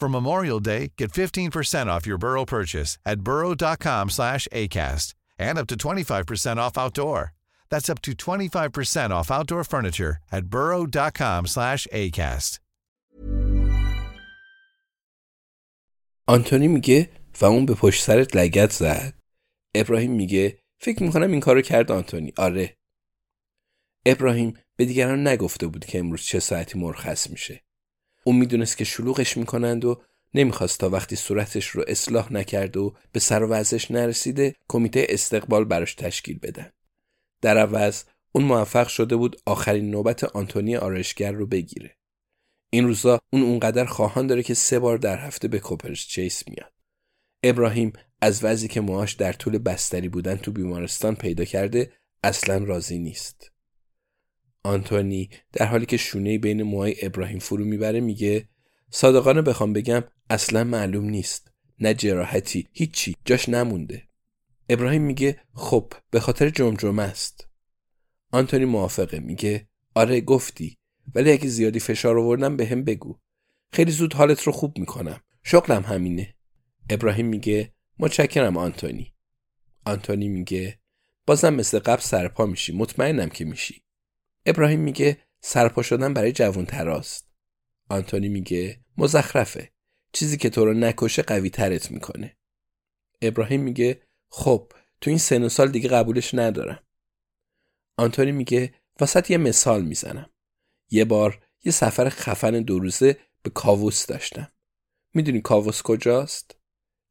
For 0.00 0.08
Memorial 0.08 0.60
Day, 0.60 0.92
get 0.96 1.12
15% 1.12 1.88
off 1.88 2.06
your 2.06 2.16
Burrow 2.16 2.46
purchase 2.46 2.96
at 3.04 3.18
burrow.com 3.20 4.08
slash 4.08 4.48
ACAST 4.50 5.14
and 5.38 5.58
up 5.58 5.66
to 5.66 5.76
25% 5.76 6.56
off 6.56 6.78
outdoor. 6.78 7.32
That's 7.70 7.90
up 7.90 8.00
to 8.02 8.12
25% 8.12 9.10
off 9.10 9.30
outdoor 9.30 9.62
furniture 9.64 10.16
at 10.32 10.46
burrow.com 10.46 11.46
slash 11.46 11.86
ACAST. 11.92 12.60
آنتونی 16.26 16.68
میگه 16.68 17.10
و 17.40 17.44
اون 17.44 17.66
به 17.66 17.74
پشت 17.74 18.02
سرت 18.02 18.36
لگت 18.36 18.72
زد 18.72 19.14
ابراهیم 19.74 20.12
میگه 20.12 20.58
فکر 20.78 21.02
می‌کنم 21.02 21.30
این 21.30 21.40
کارو 21.40 21.62
کرد 21.62 21.92
آنتونی 21.92 22.32
آره 22.36 22.76
ابراهیم 24.06 24.58
به 24.76 24.84
دیگران 24.84 25.26
نگفته 25.26 25.66
بود 25.66 25.84
که 25.84 25.98
امروز 25.98 26.22
چه 26.22 26.40
ساعتی 26.40 26.78
مرخص 26.78 27.30
میشه 27.30 27.64
اون 28.24 28.36
می‌دونست 28.36 28.76
که 28.76 28.84
شلوغش 28.84 29.36
می‌کنند 29.36 29.84
و 29.84 30.02
نمی‌خواست 30.34 30.80
تا 30.80 30.90
وقتی 30.90 31.16
صورتش 31.16 31.66
رو 31.66 31.84
اصلاح 31.88 32.32
نکرد 32.32 32.76
و 32.76 32.94
به 33.12 33.20
سر 33.20 33.42
و 33.42 33.64
نرسیده 33.90 34.54
کمیته 34.68 35.06
استقبال 35.08 35.64
براش 35.64 35.94
تشکیل 35.94 36.38
بدن. 36.38 36.72
در 37.42 37.58
عوض 37.58 38.04
اون 38.32 38.44
موفق 38.44 38.88
شده 38.88 39.16
بود 39.16 39.40
آخرین 39.46 39.90
نوبت 39.90 40.24
آنتونی 40.24 40.76
آرشگر 40.76 41.32
رو 41.32 41.46
بگیره. 41.46 41.96
این 42.70 42.86
روزا 42.86 43.18
اون 43.32 43.42
اونقدر 43.42 43.84
خواهان 43.84 44.26
داره 44.26 44.42
که 44.42 44.54
سه 44.54 44.78
بار 44.78 44.98
در 44.98 45.18
هفته 45.18 45.48
به 45.48 45.58
کوپرس 45.58 45.98
چیس 45.98 46.48
میاد. 46.48 46.72
ابراهیم 47.42 47.92
از 48.20 48.44
وضعی 48.44 48.68
که 48.68 48.80
موهاش 48.80 49.12
در 49.12 49.32
طول 49.32 49.58
بستری 49.58 50.08
بودن 50.08 50.36
تو 50.36 50.52
بیمارستان 50.52 51.14
پیدا 51.14 51.44
کرده 51.44 51.92
اصلا 52.24 52.64
راضی 52.64 52.98
نیست. 52.98 53.52
آنتونی 54.62 55.30
در 55.52 55.66
حالی 55.66 55.86
که 55.86 55.96
شونه 55.96 56.38
بین 56.38 56.62
موهای 56.62 56.96
ابراهیم 57.02 57.38
فرو 57.38 57.64
می‌بره 57.64 58.00
میگه 58.00 58.48
صادقانه 58.90 59.42
بخوام 59.42 59.72
بگم 59.72 60.04
اصلا 60.30 60.64
معلوم 60.64 61.04
نیست. 61.04 61.50
نه 61.78 61.94
جراحتی 61.94 62.68
هیچی. 62.72 63.16
جاش 63.24 63.48
نمونده. 63.48 64.02
ابراهیم 64.68 65.02
میگه 65.02 65.40
خب 65.54 65.92
به 66.10 66.20
خاطر 66.20 66.50
جمجمه 66.50 67.02
است. 67.02 67.48
آنتونی 68.32 68.64
موافقه 68.64 69.18
میگه 69.20 69.68
آره 69.94 70.20
گفتی. 70.20 70.78
ولی 71.14 71.32
اگه 71.32 71.48
زیادی 71.48 71.80
فشار 71.80 72.18
آوردم 72.18 72.56
به 72.56 72.66
هم 72.66 72.84
بگو. 72.84 73.18
خیلی 73.72 73.90
زود 73.90 74.14
حالت 74.14 74.42
رو 74.42 74.52
خوب 74.52 74.78
می‌کنم. 74.78 75.20
شغلم 75.42 75.82
همینه. 75.82 76.34
ابراهیم 76.90 77.26
میگه 77.26 77.72
متشکرم 77.98 78.56
آنتونی. 78.56 79.14
آنتونی 79.86 80.28
میگه 80.28 80.78
بازم 81.26 81.54
مثل 81.54 81.78
قبل 81.78 82.02
سرپا 82.02 82.46
میشی. 82.46 82.72
مطمئنم 82.72 83.28
که 83.28 83.44
میشی. 83.44 83.82
ابراهیم 84.46 84.80
میگه 84.80 85.18
سرپا 85.40 85.82
شدن 85.82 86.14
برای 86.14 86.32
جوون 86.32 86.66
تراست. 86.66 87.30
آنتونی 87.88 88.28
میگه 88.28 88.80
مزخرفه. 88.96 89.72
چیزی 90.12 90.36
که 90.36 90.50
تو 90.50 90.64
رو 90.64 90.74
نکشه 90.74 91.22
قوی 91.22 91.50
ترت 91.50 91.90
می‌کنه. 91.90 92.36
ابراهیم 93.22 93.60
میگه 93.60 94.02
خب 94.28 94.72
تو 95.00 95.10
این 95.10 95.18
سن 95.18 95.42
و 95.42 95.48
سال 95.48 95.70
دیگه 95.70 95.88
قبولش 95.88 96.34
ندارم. 96.34 96.82
آنتونی 97.96 98.32
میگه 98.32 98.74
واسط 99.00 99.30
یه 99.30 99.36
مثال 99.36 99.84
می‌زنم. 99.84 100.30
یه 100.90 101.04
بار 101.04 101.46
یه 101.64 101.72
سفر 101.72 102.08
خفن 102.08 102.50
دو 102.50 102.78
روزه 102.78 103.16
به 103.42 103.50
کاووس 103.50 104.06
داشتم. 104.06 104.52
می‌دونی 105.14 105.40
کاووس 105.40 105.82
کجاست؟ 105.82 106.56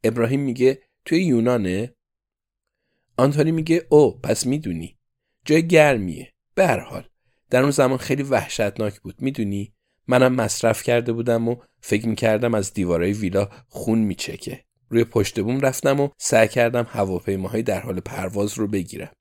ابراهیم 0.04 0.40
میگه 0.40 0.84
توی 1.06 1.24
یونانه؟ 1.24 1.96
آنتونی 3.18 3.52
میگه 3.52 3.88
او 3.90 4.20
پس 4.20 4.46
می‌دونی. 4.46 5.00
جای 5.46 5.68
گرمیه. 5.68 6.34
به 6.56 6.68
هر 6.68 6.80
حال 6.80 7.10
در 7.50 7.62
اون 7.62 7.72
زمان 7.72 7.98
خیلی 7.98 8.24
وحشتناک 8.24 9.00
بود 9.00 9.22
می‌دونی؟ 9.22 9.74
منم 10.08 10.36
مصرف 10.36 10.84
کرده 10.84 11.14
بودم 11.14 11.48
و 11.48 11.56
فکر 11.82 12.08
می‌کردم 12.08 12.54
از 12.54 12.74
دیوارای 12.74 13.14
ویلا 13.14 13.50
خون 13.68 14.00
میچکه. 14.00 14.66
روی 14.90 15.04
پشت 15.04 15.40
بوم 15.40 15.60
رفتم 15.60 16.00
و 16.00 16.10
سعی 16.18 16.48
کردم 16.48 16.88
هواپیماهای 16.90 17.64
در 17.64 17.80
حال 17.80 18.00
پرواز 18.00 18.54
رو 18.54 18.68
بگیرم. 18.68 19.12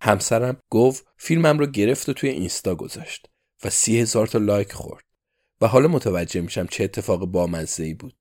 همسرم 0.00 0.56
گفت 0.70 1.06
فیلمم 1.16 1.58
رو 1.58 1.66
گرفت 1.66 2.08
و 2.08 2.12
توی 2.12 2.30
اینستا 2.30 2.74
گذاشت 2.74 3.26
و 3.64 3.70
سی 3.70 4.00
هزار 4.00 4.26
تا 4.26 4.38
لایک 4.38 4.72
خورد 4.72 5.04
و 5.60 5.66
حالا 5.66 5.88
متوجه 5.88 6.40
میشم 6.40 6.66
چه 6.66 6.84
اتفاق 6.84 7.26
بامزه 7.26 7.84
ای 7.84 7.94
بود. 7.94 8.16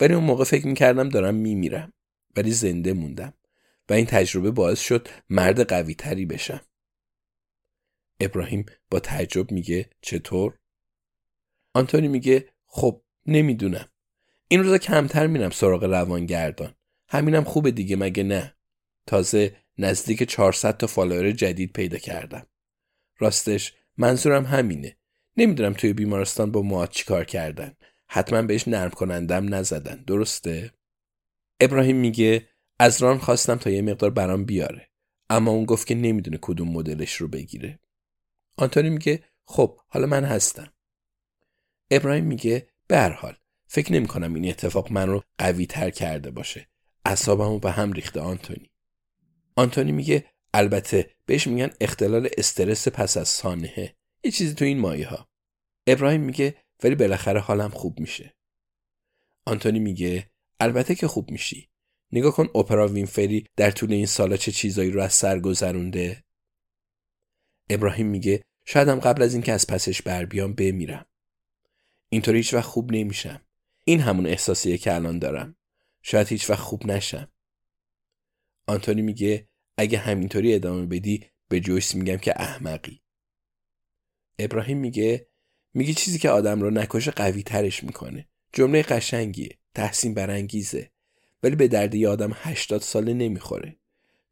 ولی 0.00 0.14
اون 0.14 0.24
موقع 0.24 0.44
فکر 0.44 0.66
می‌کردم 0.66 1.08
دارم 1.08 1.34
میمیرم 1.34 1.92
ولی 2.36 2.50
زنده 2.50 2.92
موندم 2.92 3.32
و 3.88 3.92
این 3.92 4.06
تجربه 4.06 4.50
باعث 4.50 4.80
شد 4.80 5.08
مرد 5.30 5.60
قوی 5.68 5.94
تری 5.94 6.26
بشم. 6.26 6.60
ابراهیم 8.20 8.66
با 8.90 9.00
تعجب 9.00 9.50
میگه 9.50 9.90
چطور؟ 10.00 10.58
آنتونی 11.74 12.08
میگه 12.08 12.48
خب 12.66 13.02
نمی‌دونم. 13.26 13.88
این 14.48 14.62
روزا 14.62 14.78
کمتر 14.78 15.26
میرم 15.26 15.50
سراغ 15.50 15.84
روانگردان. 15.84 16.74
همینم 17.08 17.44
خوبه 17.44 17.70
دیگه 17.70 17.96
مگه 17.96 18.22
نه؟ 18.22 18.54
تازه 19.06 19.56
نزدیک 19.78 20.22
400 20.22 20.76
تا 20.76 20.86
فالوور 20.86 21.30
جدید 21.30 21.72
پیدا 21.72 21.98
کردم. 21.98 22.46
راستش 23.18 23.74
منظورم 23.96 24.44
همینه. 24.44 24.96
نمی‌دونم 25.36 25.72
توی 25.72 25.92
بیمارستان 25.92 26.52
با 26.52 26.62
مواد 26.62 26.90
چیکار 26.90 27.24
کردن. 27.24 27.76
حتما 28.08 28.42
بهش 28.42 28.68
نرم 28.68 28.90
کنندم 28.90 29.54
نزدن. 29.54 30.04
درسته؟ 30.06 30.72
ابراهیم 31.60 31.96
میگه 31.96 32.48
از 32.78 33.02
ران 33.02 33.18
خواستم 33.18 33.56
تا 33.56 33.70
یه 33.70 33.82
مقدار 33.82 34.10
برام 34.10 34.44
بیاره. 34.44 34.88
اما 35.30 35.50
اون 35.50 35.64
گفت 35.64 35.86
که 35.86 35.94
نمی‌دونه 35.94 36.38
کدوم 36.42 36.68
مدلش 36.68 37.14
رو 37.14 37.28
بگیره. 37.28 37.78
آنتونی 38.56 38.90
میگه 38.90 39.24
خب 39.44 39.80
حالا 39.88 40.06
من 40.06 40.24
هستم. 40.24 40.72
ابراهیم 41.90 42.24
میگه 42.24 42.68
به 42.86 43.08
حال 43.08 43.36
فکر 43.66 43.92
نمی 43.92 44.06
کنم 44.06 44.34
این 44.34 44.48
اتفاق 44.48 44.92
من 44.92 45.08
رو 45.08 45.22
قوی 45.38 45.66
تر 45.66 45.90
کرده 45.90 46.30
باشه. 46.30 46.68
اعصابمو 47.04 47.58
به 47.58 47.70
هم 47.70 47.92
ریخته 47.92 48.20
آنتونی. 48.20 48.70
آنتونی 49.56 49.92
میگه 49.92 50.24
البته 50.54 51.10
بهش 51.26 51.46
میگن 51.46 51.70
اختلال 51.80 52.28
استرس 52.38 52.88
پس 52.88 53.16
از 53.16 53.28
سانحه. 53.28 53.96
یه 54.24 54.30
چیزی 54.30 54.54
تو 54.54 54.64
این 54.64 54.78
مایه 54.78 55.08
ها 55.08 55.28
ابراهیم 55.86 56.20
میگه 56.20 56.54
ولی 56.82 56.94
بالاخره 56.94 57.40
حالم 57.40 57.70
خوب 57.70 58.00
میشه. 58.00 58.34
آنتونی 59.46 59.78
میگه 59.78 60.30
البته 60.60 60.94
که 60.94 61.08
خوب 61.08 61.30
میشی. 61.30 61.68
نگاه 62.12 62.32
کن 62.32 62.48
اپرا 62.54 62.88
وینفری 62.88 63.46
در 63.56 63.70
طول 63.70 63.92
این 63.92 64.06
سالا 64.06 64.36
چه 64.36 64.52
چیزایی 64.52 64.90
رو 64.90 65.02
از 65.02 65.12
سر 65.12 65.38
گذرونده؟ 65.40 66.24
ابراهیم 67.70 68.06
میگه 68.06 68.42
شایدم 68.64 69.00
قبل 69.00 69.22
از 69.22 69.34
اینکه 69.34 69.52
از 69.52 69.66
پسش 69.66 70.02
بر 70.02 70.24
بیام 70.24 70.52
بمیرم. 70.52 71.06
اینطوری 72.08 72.38
هیچ 72.38 72.54
وقت 72.54 72.64
خوب 72.64 72.92
نمیشم. 72.92 73.40
این 73.84 74.00
همون 74.00 74.26
احساسیه 74.26 74.78
که 74.78 74.94
الان 74.94 75.18
دارم. 75.18 75.56
شاید 76.02 76.28
هیچ 76.28 76.50
وقت 76.50 76.60
خوب 76.60 76.86
نشم. 76.86 77.28
آنتونی 78.66 79.02
میگه 79.02 79.48
اگه 79.76 79.98
همینطوری 79.98 80.54
ادامه 80.54 80.86
بدی 80.86 81.24
به 81.48 81.60
جویس 81.60 81.94
میگم 81.94 82.16
که 82.16 82.40
احمقی. 82.40 83.00
ابراهیم 84.38 84.78
میگه 84.78 85.26
میگه 85.74 85.94
چیزی 85.94 86.18
که 86.18 86.30
آدم 86.30 86.60
رو 86.60 86.70
نکشه 86.70 87.10
قوی 87.10 87.42
ترش 87.42 87.84
می‌کنه. 87.84 88.28
جمله 88.52 88.82
قشنگیه 88.82 89.58
تحسین 89.74 90.14
برانگیزه. 90.14 90.90
ولی 91.42 91.56
به 91.56 91.68
درد 91.68 91.94
یه 91.94 92.08
آدم 92.08 92.32
80 92.34 92.80
ساله 92.80 93.14
نمی‌خوره. 93.14 93.76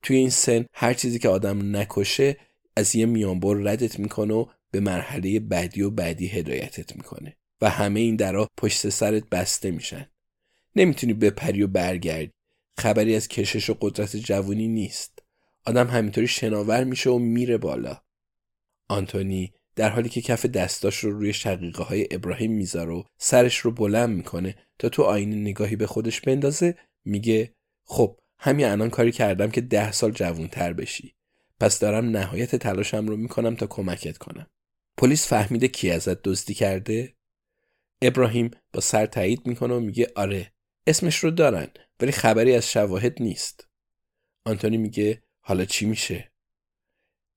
توی 0.02 0.16
این 0.16 0.30
سن 0.30 0.66
هر 0.72 0.94
چیزی 0.94 1.18
که 1.18 1.28
آدم 1.28 1.76
نکشه 1.76 2.36
از 2.76 2.96
یه 2.96 3.06
میانبر 3.06 3.56
ردت 3.56 3.98
می‌کنه 3.98 4.34
و 4.34 4.46
به 4.70 4.80
مرحله 4.80 5.40
بعدی 5.40 5.82
و 5.82 5.90
بعدی 5.90 6.26
هدایتت 6.26 6.96
می‌کنه. 6.96 7.36
و 7.60 7.70
همه 7.70 8.00
این 8.00 8.16
درا 8.16 8.48
پشت 8.56 8.88
سرت 8.88 9.28
بسته 9.28 9.70
میشن. 9.70 10.06
نمی‌تونی 10.76 11.14
بپری 11.14 11.62
و 11.62 11.66
برگردی. 11.66 12.32
خبری 12.78 13.16
از 13.16 13.28
کشش 13.28 13.70
و 13.70 13.76
قدرت 13.80 14.16
جوونی 14.16 14.68
نیست. 14.68 15.18
آدم 15.66 15.86
همینطوری 15.86 16.26
شناور 16.26 16.84
میشه 16.84 17.10
و 17.10 17.18
میره 17.18 17.58
بالا. 17.58 18.00
آنتونی 18.88 19.52
در 19.76 19.88
حالی 19.88 20.08
که 20.08 20.20
کف 20.20 20.46
دستاش 20.46 20.98
رو 20.98 21.18
روی 21.18 21.32
شقیقه 21.32 21.82
های 21.82 22.08
ابراهیم 22.10 22.52
می‌ذاره 22.52 22.92
و 22.92 23.02
سرش 23.18 23.58
رو 23.58 23.70
بلند 23.70 24.16
می‌کنه 24.16 24.54
تا 24.78 24.88
تو 24.88 25.02
آینه 25.02 25.36
نگاهی 25.36 25.76
به 25.76 25.86
خودش 25.86 26.20
بندازه 26.20 26.74
میگه 27.04 27.54
خب 27.84 28.18
همین 28.38 28.66
الان 28.66 28.90
کاری 28.90 29.12
کردم 29.12 29.50
که 29.50 29.60
ده 29.60 29.92
سال 29.92 30.10
جوونتر 30.12 30.72
بشی. 30.72 31.14
پس 31.60 31.78
دارم 31.78 32.10
نهایت 32.10 32.56
تلاشم 32.56 33.06
رو 33.06 33.16
می‌کنم 33.16 33.56
تا 33.56 33.66
کمکت 33.66 34.18
کنم. 34.18 34.46
پلیس 34.96 35.28
فهمیده 35.28 35.68
کی 35.68 35.90
ازت 35.90 36.22
دزدی 36.22 36.54
کرده؟ 36.54 37.14
ابراهیم 38.02 38.50
با 38.72 38.80
سر 38.80 39.06
تایید 39.06 39.46
می‌کنه 39.46 39.74
و 39.74 39.80
میگه 39.80 40.12
آره 40.16 40.52
اسمش 40.86 41.16
رو 41.16 41.30
دارن 41.30 41.68
ولی 42.00 42.12
خبری 42.12 42.54
از 42.54 42.70
شواهد 42.70 43.22
نیست. 43.22 43.68
آنتونی 44.44 44.76
میگه 44.76 45.22
حالا 45.40 45.64
چی 45.64 45.86
میشه؟ 45.86 46.32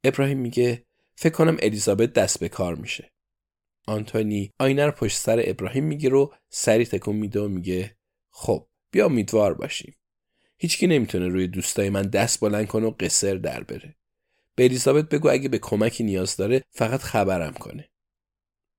ابراهیم 0.03 0.37
میگه 0.39 0.85
فکر 1.15 1.33
کنم 1.33 1.57
الیزابت 1.59 2.13
دست 2.13 2.39
به 2.39 2.49
کار 2.49 2.75
میشه. 2.75 3.11
آنتونی 3.87 4.53
آینه 4.59 4.85
رو 4.85 4.91
پشت 4.91 5.17
سر 5.17 5.43
ابراهیم 5.45 5.83
میگه 5.83 6.09
رو 6.09 6.33
سری 6.49 6.85
تکون 6.85 7.15
میده 7.15 7.39
و 7.39 7.47
میگه 7.47 7.97
خب 8.29 8.67
بیا 8.91 9.05
امیدوار 9.05 9.53
باشیم. 9.53 9.95
هیچکی 10.57 10.87
نمی‌تونه 10.87 11.27
روی 11.27 11.47
دوستای 11.47 11.89
من 11.89 12.01
دست 12.01 12.39
بلند 12.39 12.67
کنه 12.67 12.87
و 12.87 12.91
قصر 12.99 13.35
در 13.35 13.63
بره. 13.63 13.95
به 14.57 14.63
الیزابت 14.63 15.09
بگو 15.09 15.29
اگه 15.29 15.49
به 15.49 15.59
کمکی 15.59 16.03
نیاز 16.03 16.35
داره 16.35 16.63
فقط 16.69 17.01
خبرم 17.01 17.53
کنه. 17.53 17.89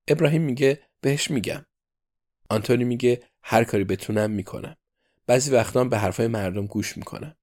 ابراهیم 0.08 0.42
میگه 0.42 0.80
بهش 1.00 1.30
میگم. 1.30 1.66
آنتونی 2.50 2.84
میگه 2.84 3.22
هر 3.42 3.64
کاری 3.64 3.84
بتونم 3.84 4.30
می‌کنم. 4.30 4.76
بعضی 5.26 5.50
وقتا 5.50 5.84
به 5.84 5.98
حرفای 5.98 6.26
مردم 6.26 6.66
گوش 6.66 6.96
می‌کنم. 6.96 7.36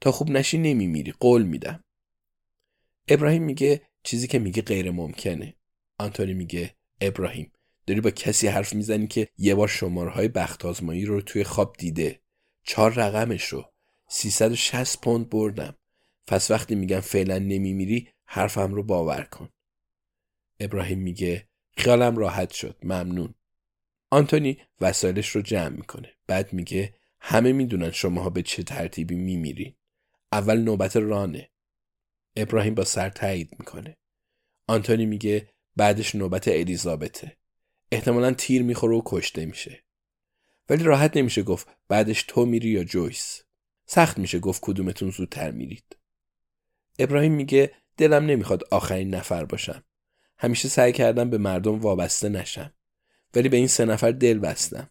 تا 0.00 0.12
خوب 0.12 0.30
نشی 0.30 0.58
نمیمیری 0.58 1.12
قول 1.20 1.42
میدم. 1.42 1.84
ابراهیم 3.08 3.42
میگه 3.42 3.82
چیزی 4.02 4.26
که 4.26 4.38
میگه 4.38 4.62
غیر 4.62 4.90
ممکنه. 4.90 5.54
آنتونی 5.98 6.34
میگه 6.34 6.74
ابراهیم 7.00 7.52
داری 7.86 8.00
با 8.00 8.10
کسی 8.10 8.46
حرف 8.46 8.72
می‌زنی 8.72 9.06
که 9.06 9.28
یه 9.38 9.54
بار 9.54 9.68
شماره 9.68 10.10
های 10.10 10.28
بخت 10.28 10.64
آزمایی 10.64 11.04
رو 11.04 11.20
توی 11.20 11.44
خواب 11.44 11.76
دیده. 11.78 12.20
چهار 12.62 12.92
رقمش 12.92 13.44
رو 13.44 13.72
360 14.08 15.00
پوند 15.00 15.30
بردم. 15.30 15.74
پس 16.30 16.50
وقتی 16.50 16.74
میگم 16.74 17.00
فعلا 17.00 17.38
نمیمیری 17.38 18.08
حرفم 18.24 18.74
رو 18.74 18.82
باور 18.82 19.22
کن. 19.22 19.48
ابراهیم 20.60 20.98
میگه 20.98 21.48
خیالم 21.76 22.16
راحت 22.16 22.52
شد 22.52 22.76
ممنون. 22.82 23.34
آنتونی 24.10 24.58
وسایلش 24.80 25.28
رو 25.28 25.42
جمع 25.42 25.76
می‌کنه. 25.76 26.12
بعد 26.26 26.52
میگه 26.52 26.94
همه 27.20 27.52
می‌دونن 27.52 27.90
شماها 27.90 28.30
به 28.30 28.42
چه 28.42 28.62
ترتیبی 28.62 29.14
میمیرین 29.14 29.74
اول 30.32 30.60
نوبت 30.60 30.96
رانه. 30.96 31.50
ابراهیم 32.36 32.74
با 32.74 32.84
سر 32.84 33.08
تایید 33.08 33.50
می‌کنه. 33.58 33.96
آنتونی 34.66 35.06
میگه 35.06 35.48
بعدش 35.76 36.14
نوبت 36.14 36.48
الیزابته. 36.48 37.36
احتمالا 37.92 38.32
تیر 38.32 38.62
می‌خوره 38.62 38.96
و 38.96 39.02
کشته 39.04 39.46
میشه. 39.46 39.84
ولی 40.68 40.84
راحت 40.84 41.16
نمیشه 41.16 41.42
گفت 41.42 41.68
بعدش 41.88 42.22
تو 42.22 42.46
میری 42.46 42.68
یا 42.68 42.84
جویس. 42.84 43.42
سخت 43.86 44.18
میشه 44.18 44.38
گفت 44.38 44.60
کدومتون 44.62 45.10
زودتر 45.10 45.50
میرید. 45.50 45.96
ابراهیم 47.00 47.32
میگه 47.32 47.74
دلم 47.96 48.26
نمی‌خواد 48.26 48.64
آخرین 48.70 49.14
نفر 49.14 49.44
باشم. 49.44 49.84
همیشه 50.38 50.68
سعی 50.68 50.92
کردم 50.92 51.30
به 51.30 51.38
مردم 51.38 51.78
وابسته 51.80 52.28
نشم. 52.28 52.74
ولی 53.34 53.48
به 53.48 53.56
این 53.56 53.66
سه 53.66 53.84
نفر 53.84 54.10
دل 54.10 54.38
بستم. 54.38 54.90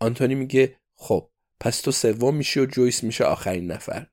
آنتونی 0.00 0.34
میگه 0.34 0.76
خب 0.94 1.30
پس 1.60 1.80
تو 1.80 1.90
سوم 1.90 2.36
میشی 2.36 2.60
و 2.60 2.66
جویس 2.66 3.04
میشه 3.04 3.24
آخرین 3.24 3.66
نفر. 3.72 4.06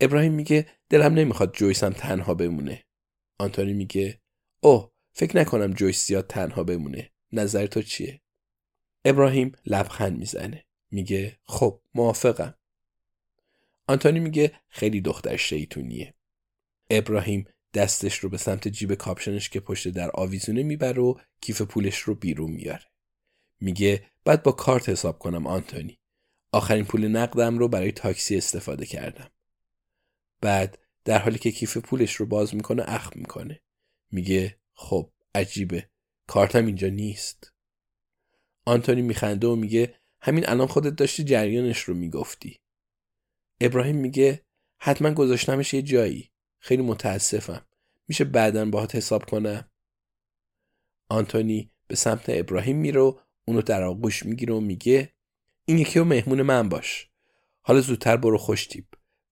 ابراهیم 0.00 0.32
میگه 0.32 0.66
دلم 0.88 1.14
نمی‌خواد 1.14 1.54
جویس 1.56 1.84
هم 1.84 1.92
تنها 1.92 2.34
بمونه. 2.34 2.84
آنتونی 3.38 3.72
میگه 3.72 4.20
اوه 4.60 4.90
فکر 5.12 5.36
نکنم 5.36 5.72
جویس 5.72 6.06
زیاد 6.06 6.26
تنها 6.26 6.64
بمونه. 6.64 7.10
نظر 7.32 7.66
تو 7.66 7.82
چیه؟ 7.82 8.20
ابراهیم 9.04 9.52
لبخند 9.66 10.18
می‌زنه. 10.18 10.64
میگه 10.90 11.38
خب 11.44 11.80
موافقم. 11.94 12.54
آنتونی 13.86 14.20
میگه 14.20 14.52
خیلی 14.68 15.00
دختر 15.00 15.36
شیطونیه 15.36 16.14
ابراهیم 16.90 17.44
دستش 17.74 18.18
رو 18.18 18.28
به 18.28 18.38
سمت 18.38 18.68
جیب 18.68 18.94
کاپشنش 18.94 19.48
که 19.48 19.60
پشت 19.60 19.88
در 19.88 20.10
آویزونه 20.14 20.62
می‌بره 20.62 21.02
و 21.02 21.14
کیف 21.40 21.62
پولش 21.62 21.98
رو 21.98 22.14
بیرون 22.14 22.50
میاره. 22.50 22.84
میگه 23.60 24.06
بعد 24.24 24.42
با 24.42 24.52
کارت 24.52 24.88
حساب 24.88 25.18
کنم 25.18 25.46
آنتونی. 25.46 25.98
آخرین 26.52 26.84
پول 26.84 27.08
نقدم 27.08 27.58
رو 27.58 27.68
برای 27.68 27.92
تاکسی 27.92 28.36
استفاده 28.36 28.86
کردم. 28.86 29.30
بعد 30.40 30.78
در 31.04 31.18
حالی 31.18 31.38
که 31.38 31.52
کیف 31.52 31.76
پولش 31.76 32.14
رو 32.14 32.26
باز 32.26 32.54
می‌کنه 32.54 32.84
اخم 32.86 33.20
می‌کنه. 33.20 33.60
میگه 34.10 34.58
خب 34.74 35.10
عجیبه. 35.34 35.88
کارتم 36.26 36.66
اینجا 36.66 36.88
نیست. 36.88 37.52
آنتونی 38.64 39.02
میخنده 39.02 39.46
و 39.46 39.56
میگه 39.56 39.94
همین 40.20 40.48
الان 40.48 40.66
خودت 40.66 40.96
داشتی 40.96 41.24
جریانش 41.24 41.80
رو 41.80 41.94
می‌گفتی. 41.94 42.60
ابراهیم 43.60 43.96
میگه 43.96 44.44
حتما 44.78 45.10
گذاشتمش 45.10 45.74
یه 45.74 45.82
جایی. 45.82 46.30
خیلی 46.58 46.82
متاسفم. 46.82 47.66
میشه 48.08 48.24
بعدا 48.24 48.64
باهات 48.64 48.94
حساب 48.94 49.24
کنم. 49.24 49.70
آنتونی 51.08 51.70
به 51.86 51.96
سمت 51.96 52.24
ابراهیم 52.28 52.76
میره 52.76 53.00
و 53.00 53.18
اونو 53.44 53.62
در 53.62 53.82
آغوش 53.82 54.26
می‌گیره 54.26 54.54
و 54.54 54.60
میگه 54.60 55.12
این 55.64 55.78
یکی 55.78 55.98
و 55.98 56.04
مهمون 56.04 56.42
من 56.42 56.68
باش. 56.68 57.10
حالا 57.60 57.80
زودتر 57.80 58.16
برو 58.16 58.38
خوشتیب 58.38 58.86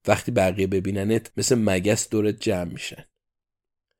وقتی 0.06 0.32
بقیه 0.32 0.66
ببیننت 0.66 1.32
مثل 1.36 1.54
مگس 1.58 2.08
دورت 2.08 2.40
جمع 2.40 2.72
میشن. 2.72 3.04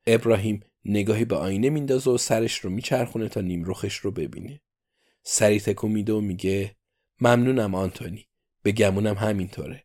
ابراهیم 0.07 0.61
نگاهی 0.85 1.25
به 1.25 1.37
آینه 1.37 1.71
میندازه 1.71 2.11
و 2.11 2.19
سرش 2.19 2.59
رو 2.59 2.71
میچرخونه 2.71 3.29
تا 3.29 3.41
نیم 3.41 3.65
رخش 3.65 3.97
رو 3.97 4.11
ببینه. 4.11 4.61
سری 5.23 5.61
تکو 5.61 5.89
میده 5.89 6.13
و 6.13 6.21
میگه 6.21 6.77
ممنونم 7.21 7.75
آنتونی. 7.75 8.29
به 8.63 8.73
گمونم 8.73 9.15
همینطوره. 9.15 9.85